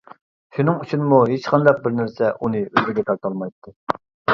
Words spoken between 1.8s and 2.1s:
بىر